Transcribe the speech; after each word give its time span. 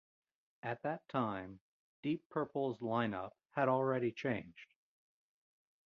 At 0.63 0.81
that 0.81 1.07
time 1.09 1.59
Deep 2.01 2.27
Purple's 2.31 2.81
line-up 2.81 3.37
had 3.51 3.69
already 3.69 4.11
changed. 4.11 4.73